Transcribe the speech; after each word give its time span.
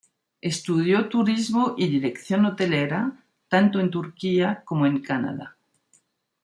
Estudió 0.41 1.09
Turismo 1.09 1.75
y 1.77 1.87
Dirección 1.87 2.43
Hotelera, 2.47 3.23
tanto 3.47 3.79
en 3.79 3.91
Turquía 3.91 4.63
como 4.65 4.87
en 4.87 4.99
Canadá. 5.03 5.55